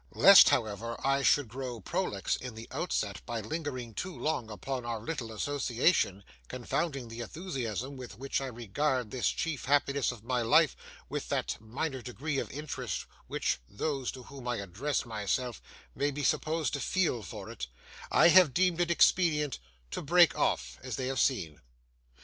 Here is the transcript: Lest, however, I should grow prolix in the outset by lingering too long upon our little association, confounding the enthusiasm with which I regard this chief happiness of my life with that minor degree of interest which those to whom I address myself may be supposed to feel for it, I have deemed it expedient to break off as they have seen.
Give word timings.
Lest, 0.15 0.49
however, 0.49 0.95
I 1.05 1.21
should 1.21 1.47
grow 1.47 1.79
prolix 1.79 2.35
in 2.35 2.55
the 2.55 2.67
outset 2.71 3.21
by 3.27 3.39
lingering 3.39 3.93
too 3.93 4.17
long 4.17 4.49
upon 4.49 4.83
our 4.83 4.99
little 4.99 5.31
association, 5.31 6.23
confounding 6.47 7.07
the 7.07 7.19
enthusiasm 7.21 7.97
with 7.97 8.17
which 8.17 8.41
I 8.41 8.47
regard 8.47 9.11
this 9.11 9.29
chief 9.29 9.65
happiness 9.65 10.11
of 10.11 10.23
my 10.23 10.41
life 10.41 10.75
with 11.07 11.29
that 11.29 11.57
minor 11.61 12.01
degree 12.01 12.39
of 12.39 12.49
interest 12.49 13.05
which 13.27 13.59
those 13.69 14.11
to 14.13 14.23
whom 14.23 14.47
I 14.47 14.55
address 14.55 15.05
myself 15.05 15.61
may 15.93 16.09
be 16.09 16.23
supposed 16.23 16.73
to 16.73 16.79
feel 16.79 17.21
for 17.21 17.51
it, 17.51 17.67
I 18.11 18.29
have 18.29 18.55
deemed 18.55 18.81
it 18.81 18.89
expedient 18.89 19.59
to 19.91 20.01
break 20.01 20.35
off 20.35 20.79
as 20.81 20.95
they 20.95 21.05
have 21.09 21.19
seen. 21.19 21.61